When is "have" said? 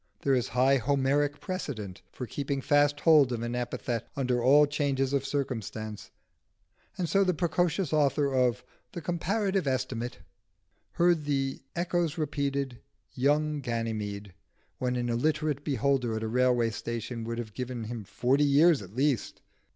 17.37-17.53